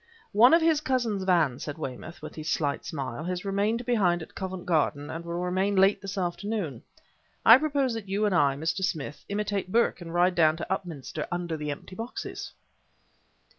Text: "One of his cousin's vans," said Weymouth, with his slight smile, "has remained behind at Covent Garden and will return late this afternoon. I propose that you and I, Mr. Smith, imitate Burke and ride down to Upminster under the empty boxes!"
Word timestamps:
"One 0.31 0.55
of 0.55 0.63
his 0.63 0.81
cousin's 0.81 1.25
vans," 1.25 1.63
said 1.63 1.77
Weymouth, 1.77 2.23
with 2.23 2.33
his 2.33 2.49
slight 2.49 2.85
smile, 2.85 3.23
"has 3.25 3.45
remained 3.45 3.85
behind 3.85 4.23
at 4.23 4.33
Covent 4.33 4.65
Garden 4.65 5.11
and 5.11 5.23
will 5.23 5.35
return 5.35 5.75
late 5.75 6.01
this 6.01 6.17
afternoon. 6.17 6.81
I 7.45 7.59
propose 7.59 7.93
that 7.93 8.09
you 8.09 8.25
and 8.25 8.33
I, 8.33 8.55
Mr. 8.55 8.83
Smith, 8.83 9.23
imitate 9.29 9.71
Burke 9.71 10.01
and 10.01 10.11
ride 10.11 10.33
down 10.33 10.57
to 10.57 10.73
Upminster 10.73 11.27
under 11.31 11.55
the 11.55 11.69
empty 11.69 11.95
boxes!" 11.95 12.51